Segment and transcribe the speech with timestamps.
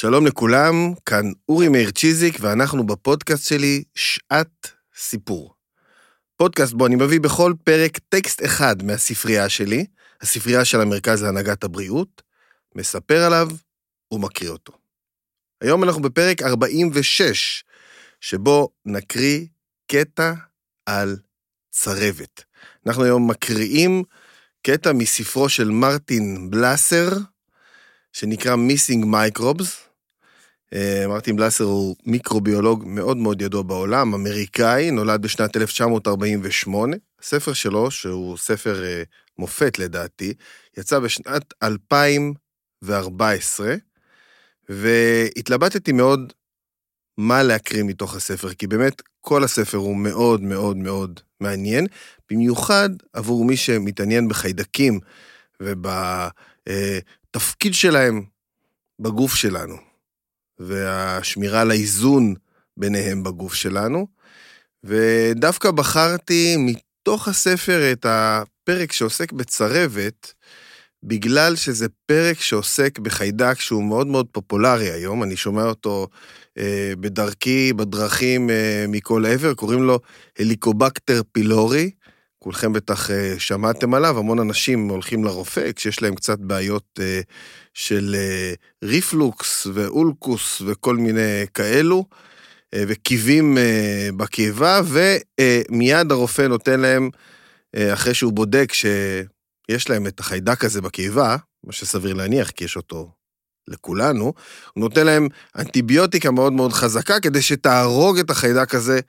[0.00, 0.74] שלום לכולם,
[1.06, 5.54] כאן אורי מאיר צ'יזיק, ואנחנו בפודקאסט שלי שעת סיפור.
[6.36, 9.86] פודקאסט בו אני מביא בכל פרק טקסט אחד מהספרייה שלי,
[10.20, 12.22] הספרייה של המרכז להנהגת הבריאות,
[12.74, 13.48] מספר עליו
[14.12, 14.72] ומקריא אותו.
[15.60, 17.64] היום אנחנו בפרק 46,
[18.20, 19.46] שבו נקריא
[19.86, 20.32] קטע
[20.86, 21.16] על
[21.70, 22.44] צרבת.
[22.86, 24.02] אנחנו היום מקריאים
[24.62, 27.08] קטע מספרו של מרטין בלאסר,
[28.12, 29.87] שנקרא Missing Microbes.
[30.74, 36.96] אה, מרטין בלאסר הוא מיקרוביולוג מאוד מאוד ידוע בעולם, אמריקאי, נולד בשנת 1948.
[37.22, 39.02] הספר שלו, שהוא ספר אה,
[39.38, 40.34] מופת לדעתי,
[40.76, 43.74] יצא בשנת 2014,
[44.68, 46.32] והתלבטתי מאוד
[47.18, 51.86] מה להקריא מתוך הספר, כי באמת כל הספר הוא מאוד מאוד מאוד מעניין,
[52.30, 55.00] במיוחד עבור מי שמתעניין בחיידקים
[56.66, 58.24] ובתפקיד שלהם
[59.00, 59.87] בגוף שלנו,
[60.58, 62.34] והשמירה על האיזון
[62.76, 64.06] ביניהם בגוף שלנו.
[64.84, 70.32] ודווקא בחרתי מתוך הספר את הפרק שעוסק בצרבת,
[71.02, 76.08] בגלל שזה פרק שעוסק בחיידק שהוא מאוד מאוד פופולרי היום, אני שומע אותו
[76.58, 80.00] אה, בדרכי, בדרכים אה, מכל עבר, קוראים לו
[80.38, 81.90] הליקובקטר פילורי.
[82.38, 87.20] כולכם בטח אה, שמעתם עליו, המון אנשים הולכים לרופא כשיש להם קצת בעיות אה,
[87.74, 88.52] של אה,
[88.84, 92.04] ריפלוקס ואולקוס וכל מיני כאלו,
[92.74, 93.58] וקיבים
[94.16, 97.10] בקיבה, ומיד הרופא נותן להם,
[97.76, 98.86] אחרי שהוא בודק ש...
[99.68, 103.12] יש להם את החיידק הזה בקיבה, מה שסביר להניח, כי יש אותו
[103.68, 104.24] לכולנו,
[104.74, 109.00] הוא נותן להם אנטיביוטיקה מאוד מאוד חזקה כדי שתהרוג את החיידק הזה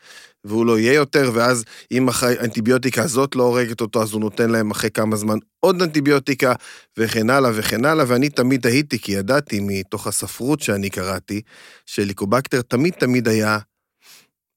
[0.44, 4.72] והוא לא יהיה יותר, ואז אם האנטיביוטיקה הזאת לא הורגת אותו, אז הוא נותן להם
[4.72, 6.54] אחרי כמה זמן עוד אנטיביוטיקה,
[6.98, 11.42] וכן הלאה וכן הלאה, ואני תמיד הייתי, כי ידעתי מתוך הספרות שאני קראתי,
[11.86, 13.58] שליקובקטר תמיד תמיד היה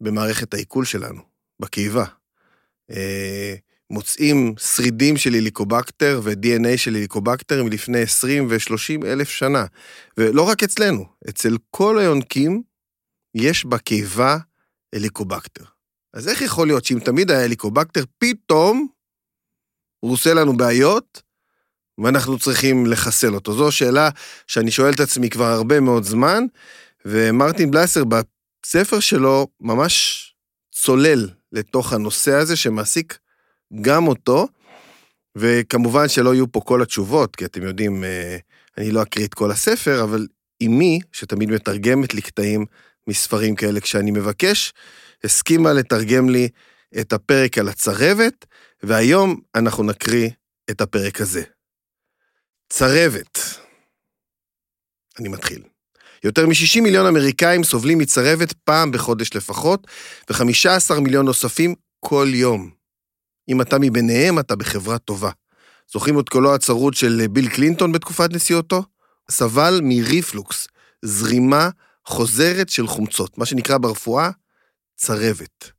[0.00, 1.20] במערכת העיכול שלנו,
[1.61, 2.05] בקיבה.
[3.92, 9.64] מוצאים שרידים של הליקובקטר ו-DNA של הליקובקטר מלפני 20 ו-30 אלף שנה.
[10.17, 12.62] ולא רק אצלנו, אצל כל היונקים
[13.34, 14.39] יש בקיבה
[14.94, 15.64] הליקובקטר.
[16.14, 18.89] אז איך יכול להיות שאם תמיד היה הליקובקטר, פתאום
[20.00, 21.22] הוא עושה לנו בעיות,
[22.05, 23.52] ואנחנו צריכים לחסל אותו?
[23.52, 24.08] זו שאלה
[24.46, 26.44] שאני שואל את עצמי כבר הרבה מאוד זמן,
[27.05, 30.27] ומרטין בלסר בספר שלו ממש
[30.74, 33.18] צולל לתוך הנושא הזה שמעסיק
[33.80, 34.48] גם אותו,
[35.36, 38.36] וכמובן שלא יהיו פה כל התשובות, כי אתם יודעים, אה,
[38.78, 40.27] אני לא אקריא את כל הספר, אבל
[40.62, 42.66] אמי, שתמיד מתרגמת לי קטעים
[43.06, 44.72] מספרים כאלה כשאני מבקש,
[45.24, 46.48] הסכימה לתרגם לי
[47.00, 48.46] את הפרק על הצרבת,
[48.82, 50.30] והיום אנחנו נקריא
[50.70, 51.42] את הפרק הזה.
[52.68, 53.38] צרבת.
[55.18, 55.62] אני מתחיל.
[56.24, 59.86] יותר מ-60 מיליון אמריקאים סובלים מצרבת פעם בחודש לפחות,
[60.30, 62.81] ו-15 מיליון נוספים כל יום.
[63.48, 65.30] אם אתה מביניהם, אתה בחברה טובה.
[65.92, 68.85] זוכרים את קולו הצרוד של ביל קלינטון בתקופת נשיאותו?
[69.30, 70.69] סבל מריפלוקס,
[71.05, 71.69] זרימה
[72.07, 74.30] חוזרת של חומצות, מה שנקרא ברפואה
[74.97, 75.73] צרבת.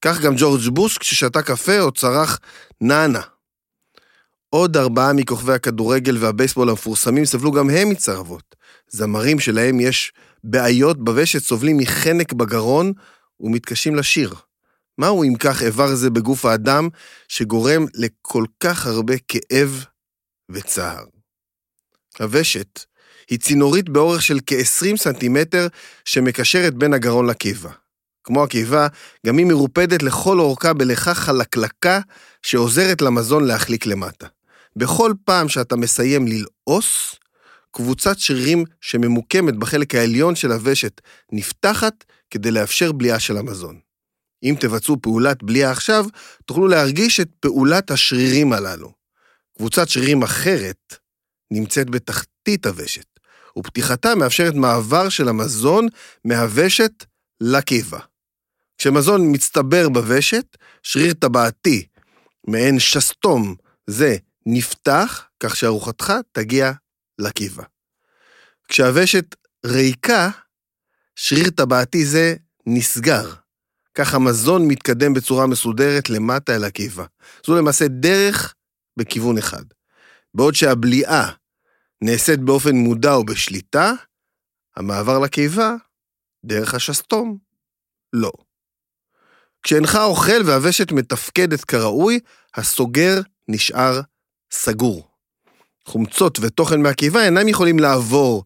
[0.00, 2.40] כך גם ג'ורג' בוש כששתה קפה או צרח
[2.80, 3.20] נאנה.
[4.50, 8.56] עוד ארבעה מכוכבי הכדורגל והבייסבול המפורסמים סבלו גם הם מצרבות.
[8.88, 10.12] זמרים שלהם יש
[10.44, 12.92] בעיות בוושת סובלים מחנק בגרון
[13.40, 14.34] ומתקשים לשיר.
[15.00, 16.88] מהו אם כך איבר זה בגוף האדם
[17.28, 19.84] שגורם לכל כך הרבה כאב
[20.50, 21.04] וצער?
[22.18, 22.84] הוושט
[23.30, 25.66] היא צינורית באורך של כ-20 סנטימטר
[26.04, 27.70] שמקשרת בין הגרון לקיבה.
[28.24, 28.86] כמו הקיבה,
[29.26, 32.00] גם היא מרופדת לכל אורכה בלכה חלקלקה
[32.42, 34.26] שעוזרת למזון להחליק למטה.
[34.76, 37.14] בכל פעם שאתה מסיים ללעוס,
[37.70, 41.00] קבוצת שרירים שממוקמת בחלק העליון של הוושט
[41.32, 43.89] נפתחת כדי לאפשר בליעה של המזון.
[44.42, 46.06] אם תבצעו פעולת בליעה עכשיו,
[46.44, 48.92] תוכלו להרגיש את פעולת השרירים הללו.
[49.56, 50.94] קבוצת שרירים אחרת
[51.50, 53.20] נמצאת בתחתית הוושט,
[53.58, 55.88] ופתיחתה מאפשרת מעבר של המזון
[56.24, 57.04] מהוושט
[57.40, 57.98] לקיבה.
[58.78, 61.86] כשמזון מצטבר בוושט, שריר טבעתי,
[62.46, 63.54] מעין שסתום
[63.86, 64.16] זה,
[64.46, 66.72] נפתח, כך שארוחתך תגיע
[67.18, 67.62] לקיבה.
[68.68, 69.34] כשהוושט
[69.66, 70.30] ריקה,
[71.16, 72.34] שריר טבעתי זה
[72.66, 73.32] נסגר,
[73.94, 77.04] כך המזון מתקדם בצורה מסודרת למטה אל הקיבה.
[77.46, 78.54] זו למעשה דרך
[78.96, 79.64] בכיוון אחד.
[80.34, 81.32] בעוד שהבליעה
[82.02, 83.92] נעשית באופן מודע או בשליטה,
[84.76, 85.74] המעבר לקיבה,
[86.44, 87.38] דרך השסתום,
[88.12, 88.32] לא.
[89.62, 92.20] כשאינך אוכל והוושט מתפקדת כראוי,
[92.54, 94.00] הסוגר נשאר
[94.52, 95.08] סגור.
[95.88, 98.44] חומצות ותוכן מהקיבה אינם יכולים לעבור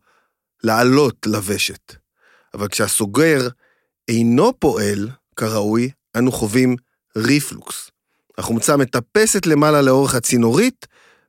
[0.62, 1.94] לעלות לוושת.
[2.55, 3.49] אבל כשהסוגר
[4.08, 6.76] אינו פועל כראוי, אנו חווים
[7.16, 7.90] ריפלוקס.
[8.38, 10.86] החומצה מטפסת למעלה לאורך הצינורית,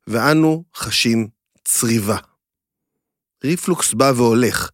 [0.07, 1.27] ואנו חשים
[1.65, 2.17] צריבה.
[3.43, 4.69] ריפלוקס בא והולך,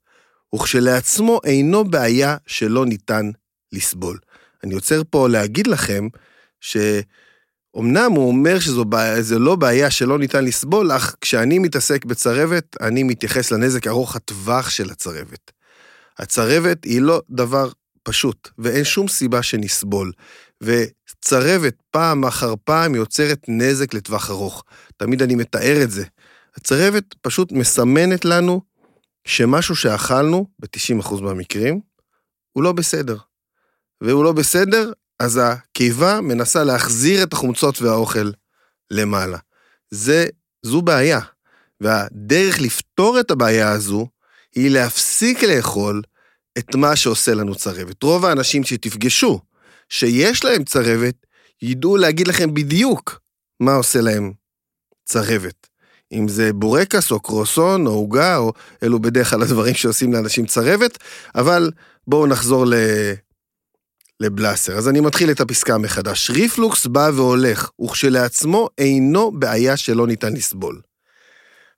[0.56, 3.31] וכשלעצמו אינו בעיה שלא ניתן
[3.72, 4.19] לסבול.
[4.63, 6.07] אני עוצר פה להגיד לכם
[6.60, 13.04] שאומנם הוא אומר שזו בעיה, לא בעיה שלא ניתן לסבול, אך כשאני מתעסק בצרבת, אני
[13.04, 15.51] מתייחס לנזק ארוך הטווח של הצרבת.
[16.19, 17.69] הצרבת היא לא דבר
[18.03, 20.12] פשוט, ואין שום סיבה שנסבול.
[20.63, 24.63] וצרבת פעם אחר פעם יוצרת נזק לטווח ארוך.
[24.98, 26.03] תמיד אני מתאר את זה.
[26.56, 28.62] הצרבת פשוט מסמנת לנו
[29.25, 31.81] שמשהו שאכלנו, ב-90% מהמקרים,
[32.51, 33.18] הוא לא בסדר.
[34.01, 38.31] והוא לא בסדר, אז הקיבה מנסה להחזיר את החומצות והאוכל
[38.92, 39.38] למעלה.
[39.92, 40.25] זה,
[40.65, 41.19] זו בעיה.
[41.81, 44.07] והדרך לפתור את הבעיה הזו
[44.56, 46.01] היא להפסיק לאכול
[46.57, 48.03] את מה שעושה לנו צרבת.
[48.03, 49.39] רוב האנשים שתפגשו,
[49.89, 51.15] שיש להם צרבת,
[51.62, 53.19] ידעו להגיד לכם בדיוק
[53.59, 54.33] מה עושה להם
[55.06, 55.68] צרבת.
[56.12, 58.53] אם זה בורקס או קרוסון או עוגה, או
[58.83, 60.98] אלו בדרך כלל הדברים שעושים לאנשים צרבת,
[61.36, 61.71] אבל
[62.07, 62.74] בואו נחזור ל...
[64.19, 64.77] לבלאסר.
[64.77, 66.30] אז אני מתחיל את הפסקה מחדש.
[66.30, 70.81] ריפלוקס בא והולך, וכשלעצמו אינו בעיה שלא ניתן לסבול.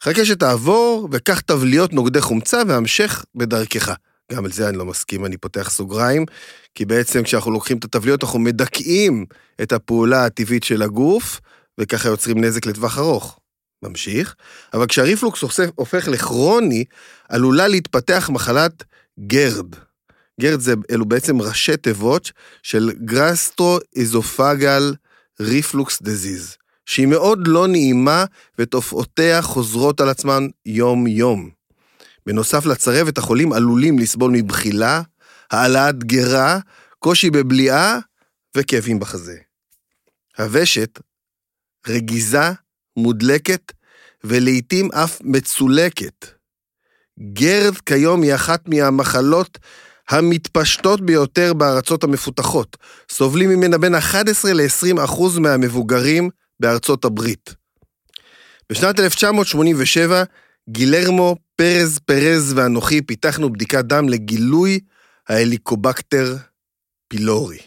[0.04, 3.94] חכה שתעבור, וקח תבליות נוגדי חומצה והמשך בדרכך.
[4.36, 6.26] גם על זה אני לא מסכים, אני פותח סוגריים,
[6.76, 9.26] כי בעצם כשאנחנו לוקחים את הטבליות, אנחנו מדכאים
[9.62, 11.42] את הפעולה הטבעית של הגוף,
[11.80, 13.40] וככה יוצרים נזק לטווח ארוך.
[13.84, 14.36] ממשיך,
[14.74, 15.44] אבל כשהריפלוקס
[15.76, 16.86] הופך לכרוני,
[17.30, 18.84] עלולה להתפתח מחלת
[19.20, 19.76] GERD.
[20.42, 22.32] GERD זה, אלו בעצם ראשי תיבות
[22.64, 24.94] של gastroesophageal
[25.40, 26.56] reflux disease,
[26.86, 28.26] שהיא מאוד לא נעימה
[28.60, 31.50] ותופעותיה חוזרות על עצמן יום-יום.
[32.26, 35.02] בנוסף לצרבת, החולים עלולים לסבול מבחילה,
[35.52, 36.60] העלאת גרה,
[37.00, 38.00] קושי בבליעה
[38.58, 39.38] וכאבים בחזה.
[40.38, 41.00] הוושט
[41.88, 42.52] רגיזה,
[42.98, 43.72] מודלקת
[44.24, 46.26] ולעיתים אף מצולקת.
[47.34, 49.58] גרד כיום היא אחת מהמחלות
[50.10, 52.78] המתפשטות ביותר בארצות המפותחות.
[53.12, 56.30] סובלים ממנה בין 11 ל-20 אחוז מהמבוגרים
[56.60, 57.56] בארצות הברית.
[58.72, 60.24] בשנת 1987
[60.70, 64.80] גילרמו פרז פרז ואנוכי פיתחנו בדיקת דם לגילוי
[65.30, 66.36] ההליקובקטר
[67.08, 67.58] פילורי.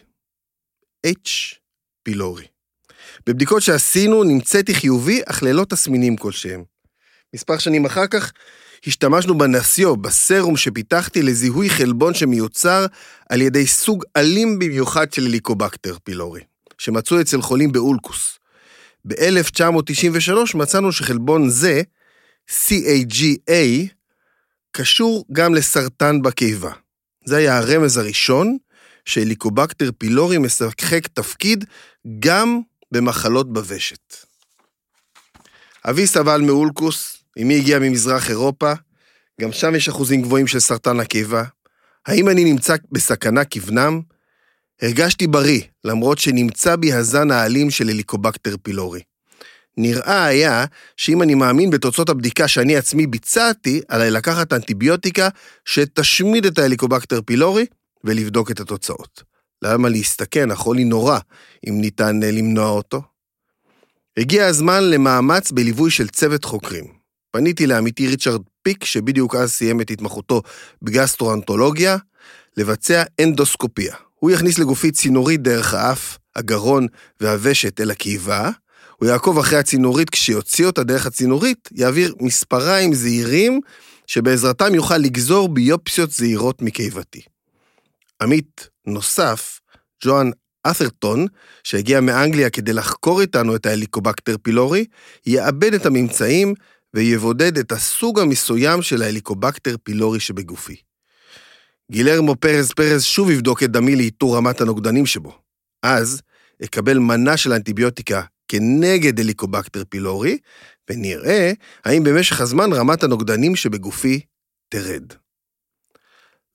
[1.07, 1.55] H.
[2.03, 2.45] פילורי.
[3.27, 6.63] בבדיקות שעשינו נמצאתי חיובי, אך ללא תסמינים כלשהם.
[7.35, 8.31] מספר שנים אחר כך
[8.87, 12.85] השתמשנו בנסיו, בסרום שפיתחתי לזיהוי חלבון שמיוצר
[13.29, 16.41] על ידי סוג אלים במיוחד של הליקובקטר פילורי,
[16.77, 18.39] שמצוי אצל חולים באולקוס.
[19.07, 21.81] ב-1993 מצאנו שחלבון זה,
[22.49, 23.87] CAGA,
[24.71, 26.71] קשור גם לסרטן בקיבה.
[27.25, 28.57] זה היה הרמז הראשון
[29.05, 31.65] שהליקובקטר פילורי משחק תפקיד
[32.19, 32.61] גם
[32.91, 34.15] במחלות בוושת.
[35.89, 38.73] אבי סבל מאולקוס, אמי הגיעה ממזרח אירופה,
[39.41, 41.43] גם שם יש אחוזים גבוהים של סרטן הקיבה.
[42.05, 44.01] האם אני נמצא בסכנה כבנם?
[44.81, 49.01] הרגשתי בריא, למרות שנמצא בי הזן האלים של הליקובקטר פילורי.
[49.77, 50.65] נראה היה
[50.97, 55.29] שאם אני מאמין בתוצאות הבדיקה שאני עצמי ביצעתי, עליי לקחת אנטיביוטיקה
[55.65, 57.65] שתשמיד את ההליקובקטר פילורי
[58.03, 59.23] ולבדוק את התוצאות.
[59.61, 60.51] למה להסתכן?
[60.51, 61.19] החולי נורא,
[61.69, 63.01] אם ניתן אה, למנוע אותו.
[64.17, 66.85] הגיע הזמן למאמץ בליווי של צוות חוקרים.
[67.31, 70.41] פניתי לעמיתי ריצ'רד פיק, שבדיוק אז סיים את התמחותו
[70.81, 71.97] בגסטרואנטולוגיה,
[72.57, 73.95] לבצע אנדוסקופיה.
[74.15, 76.87] הוא יכניס לגופי צינורית דרך האף, הגרון
[77.21, 78.49] והוושט אל הקיבה,
[79.01, 83.61] הוא יעקוב אחרי הצינורית, כשיוציא אותה דרך הצינורית, יעביר מספריים זעירים,
[84.07, 87.21] שבעזרתם יוכל לגזור ביופסיות זעירות מקיבתי.
[88.21, 89.59] עמית נוסף,
[90.03, 90.29] ג'ואן
[90.71, 91.25] את'רטון,
[91.63, 94.85] שהגיע מאנגליה כדי לחקור איתנו את ההליקובקטר פילורי,
[95.25, 96.53] יאבד את הממצאים
[96.93, 100.75] ויבודד את הסוג המסוים של ההליקובקטר פילורי שבגופי.
[101.91, 105.37] גילרמו פרז פרז שוב יבדוק את דמי לאיתור רמת הנוגדנים שבו.
[105.83, 106.21] אז
[106.63, 110.37] אקבל מנה של אנטיביוטיקה כנגד הליקובקטר פילורי,
[110.89, 111.51] ונראה
[111.85, 114.21] האם במשך הזמן רמת הנוגדנים שבגופי
[114.69, 115.13] תרד.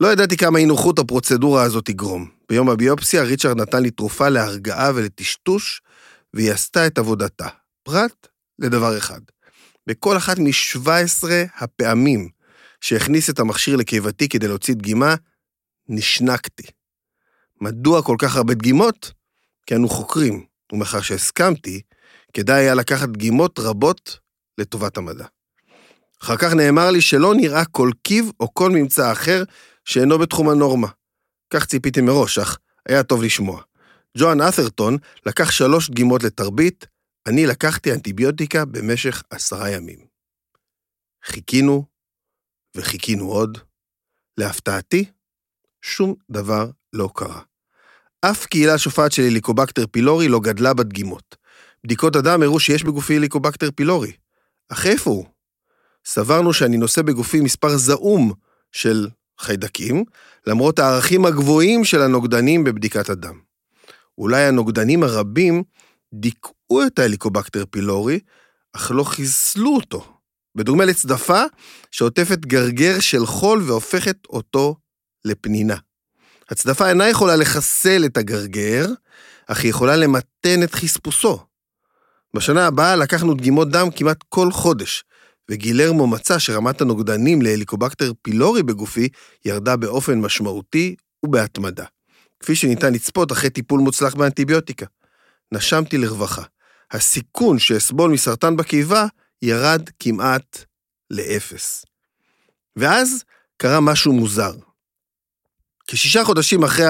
[0.00, 2.30] לא ידעתי כמה אי נוחות הפרוצדורה הזאת תגרום.
[2.48, 5.82] ביום הביופסיה ריצ'רד נתן לי תרופה להרגעה ולטשטוש,
[6.34, 7.48] והיא עשתה את עבודתה.
[7.82, 8.26] פרט
[8.58, 9.20] לדבר אחד.
[9.86, 12.28] בכל אחת מ-17 הפעמים
[12.80, 15.14] שהכניס את המכשיר לקיבתי כדי להוציא דגימה,
[15.88, 16.66] נשנקתי.
[17.60, 19.12] מדוע כל כך הרבה דגימות?
[19.66, 21.82] כי אנו חוקרים, ומאחר שהסכמתי,
[22.32, 24.18] כדאי היה לקחת דגימות רבות
[24.58, 25.26] לטובת המדע.
[26.22, 29.42] אחר כך נאמר לי שלא נראה כל קיב או כל ממצא אחר
[29.84, 30.88] שאינו בתחום הנורמה.
[31.52, 33.62] כך ציפיתי מראש, אך היה טוב לשמוע.
[34.18, 36.86] ג'ואן את'רטון לקח שלוש דגימות לתרבית,
[37.28, 40.06] אני לקחתי אנטיביוטיקה במשך עשרה ימים.
[41.24, 41.84] חיכינו
[42.76, 43.58] וחיכינו עוד.
[44.38, 45.04] להפתעתי,
[45.82, 47.51] שום דבר לא קרה.
[48.24, 51.36] אף קהילה שופעת של הליקובקטר פילורי לא גדלה בדגימות.
[51.84, 54.12] בדיקות הדם הראו שיש בגופי הליקובקטר פילורי.
[54.68, 55.26] אך איפה הוא?
[56.04, 58.32] סברנו שאני נושא בגופי מספר זעום
[58.72, 59.08] של
[59.40, 60.04] חיידקים,
[60.46, 63.38] למרות הערכים הגבוהים של הנוגדנים בבדיקת הדם.
[64.18, 65.62] אולי הנוגדנים הרבים
[66.14, 68.20] דיכאו את ההליקובקטר פילורי,
[68.72, 70.04] אך לא חיסלו אותו.
[70.54, 71.42] בדומה לצדפה
[71.90, 74.76] שעוטפת גרגר של חול והופכת אותו
[75.24, 75.76] לפנינה.
[76.50, 78.86] הצדפה אינה יכולה לחסל את הגרגר,
[79.46, 81.38] אך היא יכולה למתן את חספוסו.
[82.36, 85.04] בשנה הבאה לקחנו דגימות דם כמעט כל חודש,
[85.50, 89.08] וגילרמו מצא שרמת הנוגדנים להליקובקטר פילורי בגופי
[89.44, 91.84] ירדה באופן משמעותי ובהתמדה.
[92.40, 94.86] כפי שניתן לצפות אחרי טיפול מוצלח באנטיביוטיקה.
[95.52, 96.42] נשמתי לרווחה.
[96.90, 99.06] הסיכון שאסבול מסרטן בקיבה
[99.42, 100.64] ירד כמעט
[101.10, 101.84] לאפס.
[102.76, 103.24] ואז
[103.56, 104.52] קרה משהו מוזר.
[105.86, 106.84] כשישה חודשים אחרי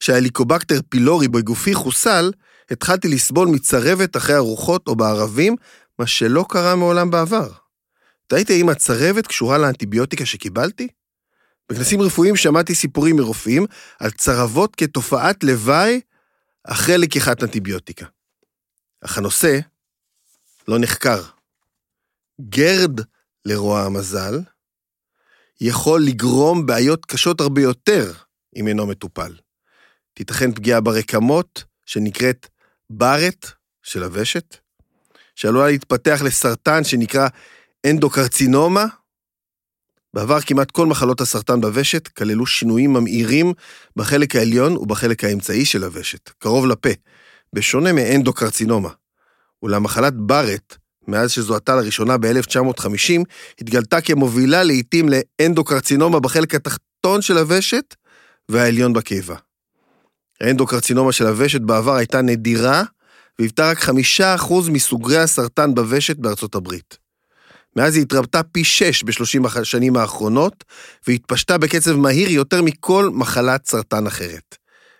[0.00, 2.30] שההליקובקטר פילורי בגופי חוסל,
[2.70, 5.56] התחלתי לסבול מצרבת אחרי ארוחות או בערבים,
[5.98, 7.48] מה שלא קרה מעולם בעבר.
[8.26, 10.88] תהיתי האם הצרבת קשורה לאנטיביוטיקה שקיבלתי?
[11.70, 13.66] בכנסים רפואיים שמעתי סיפורים מרופאים
[13.98, 16.00] על צרבות כתופעת לוואי
[16.64, 18.06] אחרי לקיחת אנטיביוטיקה.
[19.04, 19.58] אך הנושא
[20.68, 21.22] לא נחקר.
[22.40, 23.00] גרד,
[23.44, 24.40] לרוע המזל,
[25.60, 28.12] יכול לגרום בעיות קשות הרבה יותר
[28.56, 29.32] אם אינו מטופל.
[30.14, 32.46] תיתכן פגיעה ברקמות, שנקראת
[32.90, 33.46] בארט
[33.82, 34.56] של הוושט,
[35.34, 37.28] שעלולה להתפתח לסרטן שנקרא
[37.86, 38.84] אנדוקרצינומה.
[40.14, 43.52] בעבר כמעט כל מחלות הסרטן בוושט כללו שינויים ממאירים
[43.96, 46.88] בחלק העליון ובחלק האמצעי של הוושט, קרוב לפה,
[47.52, 48.88] בשונה מאנדוקרצינומה.
[49.62, 50.76] אולם מחלת בארט,
[51.08, 53.22] מאז שזוהתה לראשונה ב-1950,
[53.58, 57.94] התגלתה כמובילה לעתים לאנדוקרצינומה בחלק התחתון של הוושט
[58.48, 59.36] והעליון בקיבה.
[60.40, 62.82] האנדוקרצינומה של הוושט בעבר הייתה נדירה,
[63.38, 66.98] והיוותה רק חמישה אחוז מסוגרי הסרטן בוושט בארצות הברית.
[67.76, 70.64] מאז היא התרבתה פי שש בשלושים השנים האחרונות,
[71.08, 74.56] והתפשטה בקצב מהיר יותר מכל מחלת סרטן אחרת.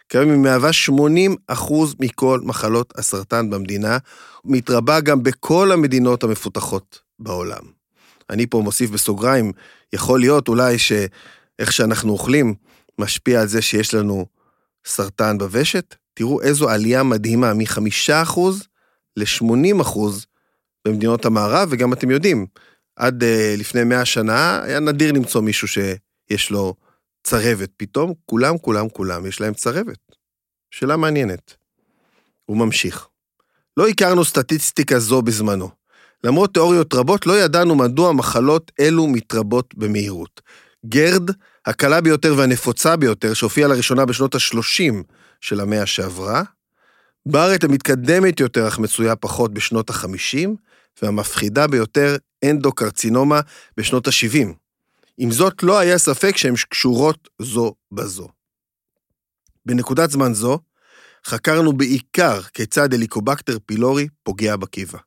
[0.08, 3.98] כיום היא מהווה 80 אחוז מכל מחלות הסרטן במדינה,
[4.44, 7.62] ומתרבה גם בכל המדינות המפותחות בעולם.
[8.30, 9.52] אני פה מוסיף בסוגריים,
[9.92, 12.54] יכול להיות אולי שאיך שאנחנו אוכלים
[12.98, 14.26] משפיע על זה שיש לנו
[14.86, 15.94] סרטן בוושט?
[16.14, 18.40] תראו איזו עלייה מדהימה, מ-5%
[19.16, 19.98] ל-80%
[20.86, 22.46] במדינות המערב, וגם אתם יודעים,
[22.96, 23.26] עד uh,
[23.58, 26.74] לפני 100 שנה היה נדיר למצוא מישהו שיש לו
[27.22, 27.70] צרבת.
[27.76, 29.98] פתאום כולם, כולם, כולם יש להם צרבת.
[30.70, 31.54] שאלה מעניינת.
[32.46, 33.06] הוא ממשיך.
[33.76, 35.70] לא הכרנו סטטיסטיקה זו בזמנו.
[36.24, 40.40] למרות תיאוריות רבות, לא ידענו מדוע מחלות אלו מתרבות במהירות.
[40.86, 41.30] גרד,
[41.66, 44.94] הקלה ביותר והנפוצה ביותר, שהופיעה לראשונה בשנות ה-30
[45.40, 46.42] של המאה שעברה,
[47.26, 50.48] בארץ המתקדמת יותר אך מצויה פחות בשנות ה-50,
[51.02, 53.40] והמפחידה ביותר, אנדוקרצינומה
[53.76, 54.46] בשנות ה-70.
[55.18, 58.28] עם זאת, לא היה ספק שהן קשורות זו בזו.
[59.66, 60.58] בנקודת זמן זו,
[61.26, 64.98] חקרנו בעיקר כיצד הליקובקטר פילורי פוגע בקיבה.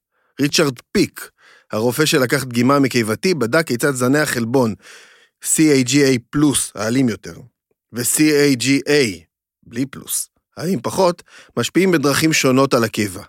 [0.41, 1.29] ריצ'רד פיק,
[1.71, 4.73] הרופא שלקח דגימה מקיבתי, בדק כיצד זני החלבון
[5.43, 7.33] CAGA פלוס, האלים יותר,
[7.93, 9.23] ו-CAGA,
[9.63, 11.23] בלי פלוס, האלים פחות,
[11.57, 13.23] משפיעים בדרכים שונות על הקיבה.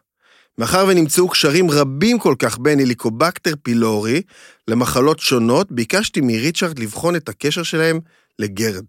[0.59, 4.23] מאחר ונמצאו קשרים רבים כל כך בין הליקובקטר פילורי
[4.68, 8.00] למחלות שונות, ביקשתי מריצ'רד לבחון את הקשר שלהם
[8.38, 8.85] לגרד.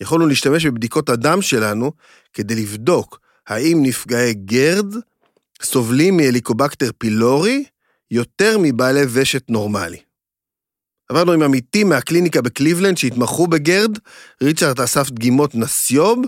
[0.00, 1.92] יכולנו להשתמש בבדיקות הדם שלנו
[2.32, 4.94] כדי לבדוק האם נפגעי גרד
[5.62, 7.64] סובלים מהליקובקטר פילורי
[8.10, 10.05] יותר מבעלי ושת נורמלי.
[11.08, 13.98] עברנו עם עמיתים מהקליניקה בקליבלנד שהתמחו בגרד,
[14.42, 16.20] ריצ'רד אסף דגימות נסיוב,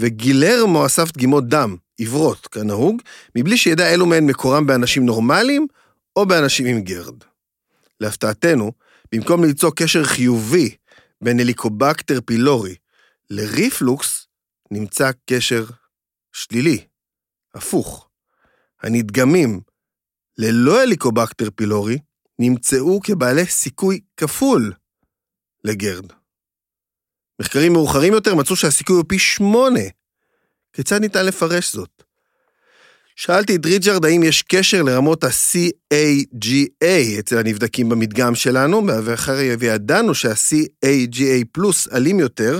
[0.00, 3.02] וגילרמו אסף דגימות דם, עיוורות, כנהוג,
[3.36, 5.66] מבלי שידע אילו מהן מקורם באנשים נורמליים
[6.16, 7.24] או באנשים עם גרד.
[8.00, 8.72] להפתעתנו,
[9.12, 10.74] במקום ליצור קשר חיובי
[11.20, 12.74] בין הליקובקטר פילורי
[13.30, 14.26] לריפלוקס,
[14.70, 15.64] נמצא קשר
[16.32, 16.84] שלילי,
[17.54, 18.08] הפוך.
[18.82, 19.60] הנדגמים
[20.38, 21.98] ללא הליקובקטר פילורי
[22.40, 24.72] נמצאו כבעלי סיכוי כפול
[25.64, 26.12] לגרד.
[27.40, 29.80] מחקרים מאוחרים יותר מצאו שהסיכוי הוא פי שמונה.
[30.72, 32.02] כיצד ניתן לפרש זאת?
[33.16, 41.44] שאלתי את ריצ'רד האם יש קשר לרמות ה-CAGA אצל הנבדקים במדגם שלנו, ואחר וידענו שה-CAGA
[41.52, 42.58] פלוס אלים יותר,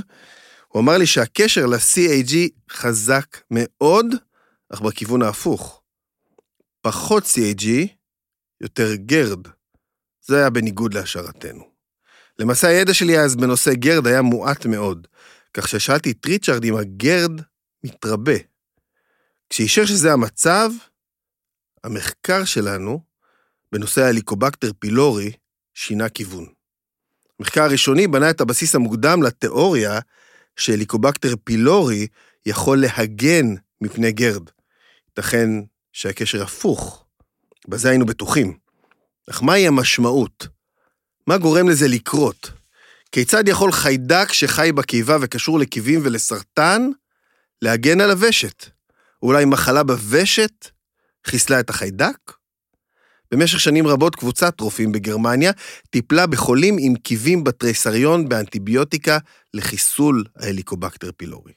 [0.68, 2.34] הוא אמר לי שהקשר ל-CAG
[2.70, 4.06] חזק מאוד,
[4.72, 5.82] אך בכיוון ההפוך.
[6.82, 7.66] פחות CAG,
[8.60, 9.59] יותר גרד.
[10.22, 11.70] זה היה בניגוד להשערתנו.
[12.38, 15.06] למעשה הידע שלי אז בנושא גרד היה מועט מאוד,
[15.54, 17.40] כך ששאלתי את ריצ'רד אם הגרד
[17.84, 18.36] מתרבה.
[19.50, 20.70] כשאישר שזה המצב,
[21.84, 23.00] המחקר שלנו
[23.72, 25.32] בנושא ההליקובקטר פילורי
[25.74, 26.46] שינה כיוון.
[27.38, 30.00] המחקר הראשוני בנה את הבסיס המוקדם לתיאוריה
[30.56, 32.06] שהליקובקטר פילורי
[32.46, 33.46] יכול להגן
[33.80, 34.50] מפני גרד.
[35.08, 35.50] ייתכן
[35.92, 37.04] שהקשר הפוך,
[37.68, 38.58] בזה היינו בטוחים.
[39.30, 40.46] אך מהי המשמעות?
[41.26, 42.50] מה גורם לזה לקרות?
[43.12, 46.90] כיצד יכול חיידק שחי בקיבה וקשור לקיבים ולסרטן
[47.62, 48.66] להגן על הוושט?
[49.22, 50.66] אולי מחלה בוושט
[51.26, 52.32] חיסלה את החיידק?
[53.30, 55.52] במשך שנים רבות קבוצת רופאים בגרמניה
[55.90, 59.18] טיפלה בחולים עם קיבים בתריסריון באנטיביוטיקה
[59.54, 61.52] לחיסול ההליקובקטר פילורי.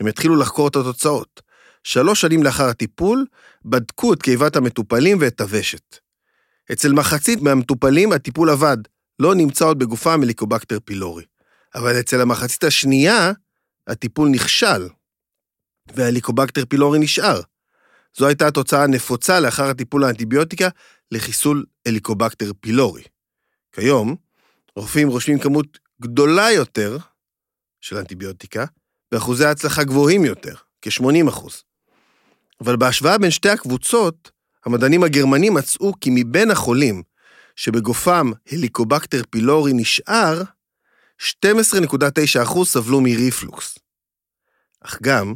[0.00, 1.42] הם התחילו לחקור את התוצאות.
[1.84, 3.26] שלוש שנים לאחר הטיפול,
[3.64, 6.09] בדקו את קיבת המטופלים ואת הוושט.
[6.72, 8.76] אצל מחצית מהמטופלים הטיפול עבד,
[9.18, 11.24] לא נמצא עוד בגופם הליקובקטר פילורי.
[11.74, 13.32] אבל אצל המחצית השנייה,
[13.86, 14.88] הטיפול נכשל,
[15.94, 17.40] והליקובקטר פילורי נשאר.
[18.16, 20.68] זו הייתה התוצאה הנפוצה לאחר הטיפול האנטיביוטיקה
[21.10, 23.02] לחיסול הליקובקטר פילורי.
[23.72, 24.16] כיום,
[24.76, 26.98] רופאים רושמים כמות גדולה יותר
[27.80, 28.64] של אנטיביוטיקה,
[29.12, 31.62] ואחוזי הצלחה גבוהים יותר, כ-80 אחוז.
[32.60, 34.30] אבל בהשוואה בין שתי הקבוצות,
[34.64, 37.02] המדענים הגרמנים מצאו כי מבין החולים
[37.56, 40.42] שבגופם הליקובקטר פילורי נשאר,
[41.22, 43.78] 12.9% סבלו מריפלוקס.
[44.80, 45.34] אך גם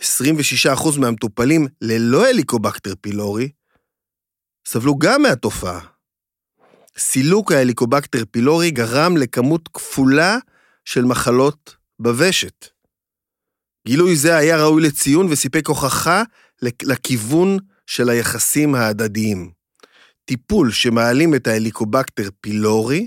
[0.00, 3.50] 26% מהמטופלים ללא הליקובקטר פילורי
[4.66, 5.80] סבלו גם מהתופעה.
[6.98, 10.38] סילוק ההליקובקטר פילורי גרם לכמות כפולה
[10.84, 12.66] של מחלות בוושט.
[13.88, 16.22] גילוי זה היה ראוי לציון וסיפק הוכחה
[16.62, 19.50] לכיוון של היחסים ההדדיים.
[20.24, 23.06] טיפול שמעלים את ההליקובקטר פילורי,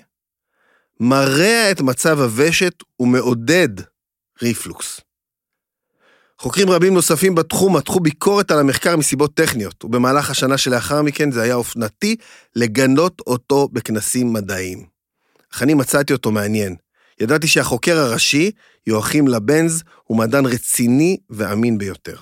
[0.99, 3.69] מרע את מצב הוושט ומעודד
[4.41, 5.01] ריפלוקס.
[6.39, 11.41] חוקרים רבים נוספים בתחום מתחו ביקורת על המחקר מסיבות טכניות, ובמהלך השנה שלאחר מכן זה
[11.41, 12.15] היה אופנתי
[12.55, 14.85] לגנות אותו בכנסים מדעיים.
[15.53, 16.75] אך אני מצאתי אותו מעניין.
[17.19, 18.51] ידעתי שהחוקר הראשי,
[18.87, 22.17] יואכים לבנז, הוא מדען רציני ואמין ביותר.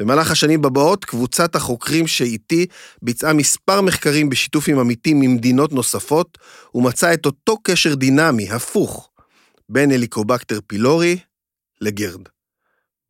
[0.00, 2.66] במהלך השנים בבאות, קבוצת החוקרים שאיתי
[3.02, 6.38] ביצעה מספר מחקרים בשיתוף עם עמיתים ממדינות נוספות,
[6.74, 9.10] ומצאה את אותו קשר דינמי, הפוך,
[9.68, 11.18] בין הליקובקטר פילורי
[11.80, 12.20] לגרד.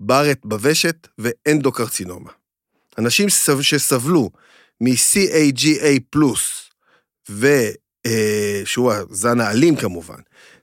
[0.00, 2.30] בארט בוושט ואנדוקרצינומה.
[2.98, 3.28] אנשים
[3.60, 4.30] שסבלו
[4.80, 6.70] מ-CAGA פלוס,
[8.64, 10.20] שהוא הזן האלים כמובן,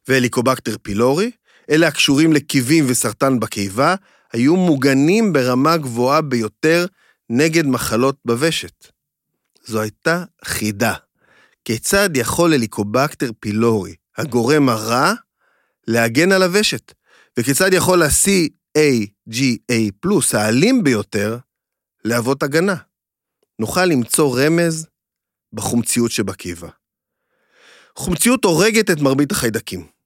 [0.07, 1.31] והליקובקטר פילורי,
[1.69, 3.95] אלה הקשורים לקיבים וסרטן בקיבה,
[4.33, 6.85] היו מוגנים ברמה גבוהה ביותר
[7.29, 8.87] נגד מחלות בוושט.
[9.65, 10.93] זו הייתה חידה.
[11.65, 15.13] כיצד יכול הליקובקטר פילורי, הגורם הרע,
[15.87, 16.93] להגן על הוושט?
[17.39, 21.37] וכיצד יכול ה-CAGA פלוס, האלים ביותר,
[22.05, 22.75] להוות הגנה?
[23.59, 24.87] נוכל למצוא רמז
[25.53, 26.69] בחומציות שבקיבה.
[27.95, 29.96] חומציות הורגת את מרבית החיידקים.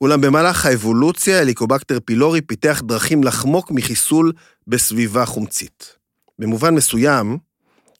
[0.00, 4.32] אולם במהלך האבולוציה, הליקובקטר פילורי פיתח דרכים לחמוק מחיסול
[4.66, 5.96] בסביבה חומצית.
[6.38, 7.38] במובן מסוים,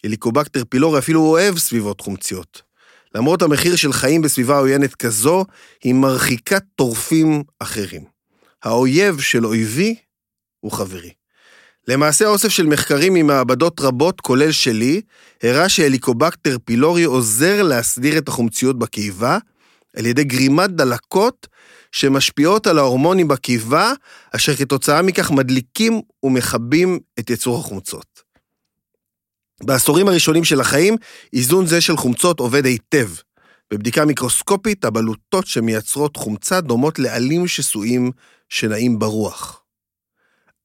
[0.04, 2.62] הליקובקטר פילורי אפילו אוהב סביבות חומציות.
[3.14, 5.44] למרות המחיר של חיים בסביבה עוינת כזו,
[5.82, 8.04] היא מרחיקת טורפים אחרים.
[8.62, 9.94] האויב של אויבי
[10.60, 11.10] הוא חברי.
[11.88, 15.00] למעשה אוסף של מחקרים ממעבדות רבות, כולל שלי,
[15.42, 19.38] הראה שהליקובקטר פילורי עוזר להסדיר את החומציות בקיבה,
[19.96, 21.46] על ידי גרימת דלקות
[21.92, 23.92] שמשפיעות על ההורמונים בקיבה,
[24.36, 28.22] אשר כתוצאה מכך מדליקים ומכבים את יצור החומצות.
[29.62, 30.96] בעשורים הראשונים של החיים,
[31.32, 33.08] איזון זה של חומצות עובד היטב.
[33.70, 38.10] בבדיקה מיקרוסקופית, הבלוטות שמייצרות חומצה דומות לעלים שסועים
[38.48, 39.62] שנעים ברוח.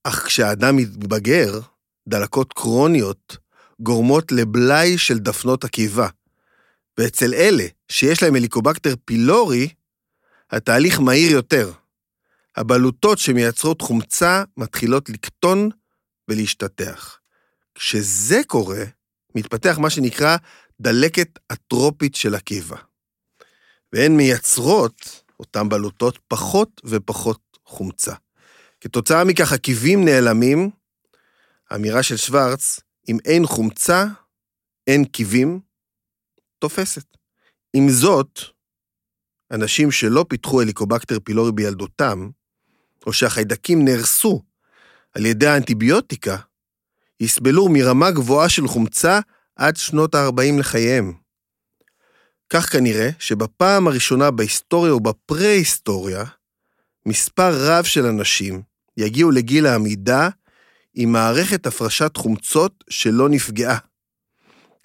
[0.04, 1.60] אך כשהאדם מתבגר,
[2.08, 3.38] דלקות קרוניות
[3.82, 6.08] גורמות לבלאי של דפנות הקיבה.
[6.98, 9.68] ואצל אלה שיש להם הליקובקטר פילורי,
[10.56, 11.72] התהליך מהיר יותר.
[12.56, 15.70] הבלוטות שמייצרות חומצה מתחילות לקטון
[16.28, 17.20] ולהשתטח.
[17.76, 18.84] כשזה קורה,
[19.36, 20.38] מתפתח מה שנקרא
[20.82, 22.78] דלקת אטרופית של הקיבה.
[23.94, 28.14] והן מייצרות, אותן בלוטות, פחות ופחות חומצה.
[28.82, 30.70] כתוצאה מכך הקיבים נעלמים,
[31.70, 34.06] האמירה של שוורץ אם אין חומצה,
[34.88, 35.60] אין קיבים,
[36.60, 37.18] תופסת.
[37.74, 38.55] עם זאת,
[39.52, 42.30] אנשים שלא פיתחו הליקובקטר פילורי בילדותם,
[43.06, 44.42] או שהחיידקים נהרסו
[45.14, 46.38] על ידי האנטיביוטיקה,
[47.20, 49.20] יסבלו מרמה גבוהה של חומצה
[49.56, 51.14] עד שנות ה-40 לחייהם.
[52.50, 56.24] כך כנראה שבפעם הראשונה בהיסטוריה ובפרה-היסטוריה,
[57.06, 58.62] מספר רב של אנשים
[58.98, 60.30] יגיעו לגיל העמידה
[60.94, 63.78] עם מערכת הפרשת חומצות שלא נפגעה.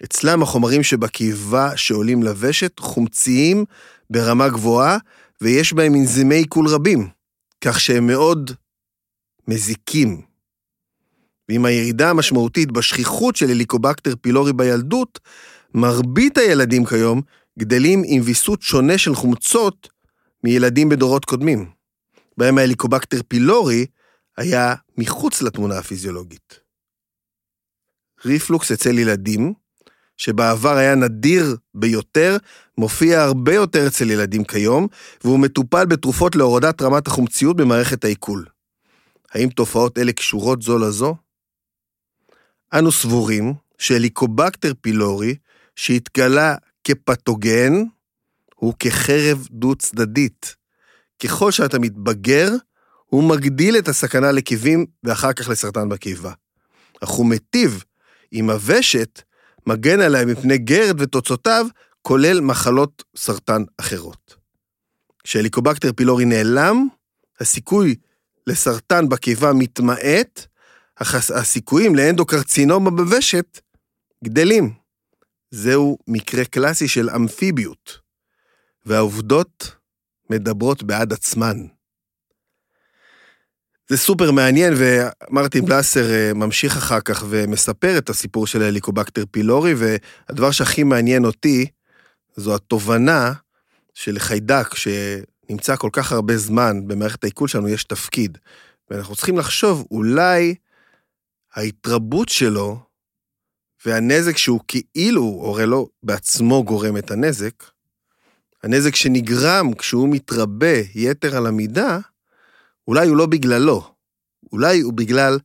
[0.05, 3.65] אצלם החומרים שבקיבה שעולים לוושת חומציים
[4.11, 4.99] ברמה גבוהה,
[5.41, 7.09] ויש בהם אנזימי עיכול רבים,
[7.65, 8.51] כך שהם מאוד
[9.49, 10.23] מזיקים.
[11.49, 15.19] ועם הירידה המשמעותית בשכיחות של הליקובקטר פילורי בילדות,
[15.75, 17.23] מרבית הילדים כיום
[17.59, 19.89] גדלים עם ויסות שונה של חומצות
[20.45, 21.71] מילדים בדורות קודמים,
[22.37, 23.87] בהם ההליקובקטר פילורי
[24.37, 26.61] היה מחוץ לתמונה הפיזיולוגית.
[28.25, 29.55] ריפלוקס אצל ילדים,
[30.21, 32.37] שבעבר היה נדיר ביותר,
[32.79, 34.87] מופיע הרבה יותר אצל ילדים כיום,
[35.25, 38.47] והוא מטופל בתרופות להורדת רמת החומציות במערכת העיכול.
[39.33, 41.17] האם תופעות אלה קשורות זו לזו?
[42.79, 45.35] אנו סבורים שהליקובקטר פילורי,
[45.77, 46.55] שהתגלה
[46.85, 47.73] כפתוגן,
[48.55, 50.57] הוא כחרב דו-צדדית.
[51.23, 52.53] ככל שאתה מתבגר,
[53.07, 56.33] הוא מגדיל את הסכנה לקיבים ואחר כך לסרטן בקיבה.
[57.01, 57.85] אך הוא מיטיב
[58.33, 59.23] עם הוושט,
[59.67, 61.67] מגן עליה מפני גרד ותוצאותיו,
[62.03, 64.37] כולל מחלות סרטן אחרות.
[65.25, 66.89] כשהליקובקטר פילורי נעלם,
[67.41, 67.95] הסיכוי
[68.47, 70.47] לסרטן בקיבה מתמעט,
[70.97, 73.61] אך הסיכויים לאנדוקרצינומה בוושט
[74.25, 74.73] גדלים.
[75.51, 77.99] זהו מקרה קלאסי של אמפיביות,
[78.87, 79.77] והעובדות
[80.31, 81.67] מדברות בעד עצמן.
[83.91, 89.75] זה סופר מעניין, ומרטין בלאסר אה, ממשיך אחר כך ומספר את הסיפור של הליקובקטר פילורי,
[89.75, 91.67] והדבר שהכי מעניין אותי,
[92.37, 93.33] זו התובנה
[93.95, 98.39] של חיידק שנמצא כל כך הרבה זמן במערכת העיכול שלנו, יש תפקיד.
[98.91, 100.55] ואנחנו צריכים לחשוב, אולי
[101.55, 102.79] ההתרבות שלו
[103.87, 107.65] והנזק שהוא כאילו, או הרי לא בעצמו גורם את הנזק,
[108.63, 111.99] הנזק שנגרם כשהוא מתרבה יתר על המידה,
[112.91, 113.83] אולי הוא לא בגללו,
[114.53, 115.39] אולי הוא בגלל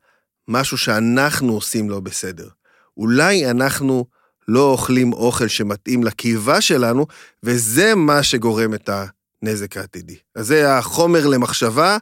[0.47, 2.49] משהו שאנחנו עושים לא בסדר.
[2.97, 4.05] אולי אנחנו
[4.47, 7.05] לא אוכלים אוכל שמתאים לקיבה שלנו,
[7.43, 10.15] וזה מה שגורם את הנזק העתידי.
[10.36, 11.97] אז זה החומר למחשבה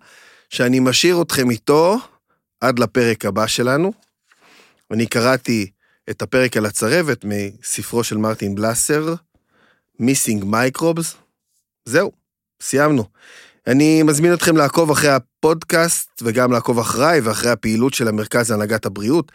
[0.50, 1.98] שאני משאיר אתכם איתו
[2.62, 3.94] עד לפרק הבא שלנו.
[4.92, 5.72] אני קראתי
[6.10, 9.16] את הפרק על הצרבת מספרו של מרטין בלאסר,
[10.02, 11.16] Missing Microbes.
[11.86, 12.12] זהו,
[12.62, 13.04] סיימנו.
[13.68, 19.32] אני מזמין אתכם לעקוב אחרי הפודקאסט וגם לעקוב אחריי ואחרי הפעילות של המרכז להנהגת הבריאות,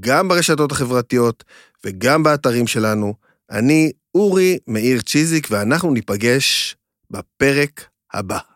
[0.00, 1.44] גם ברשתות החברתיות
[1.84, 3.14] וגם באתרים שלנו.
[3.50, 6.76] אני אורי מאיר צ'יזיק ואנחנו ניפגש
[7.10, 8.49] בפרק הבא.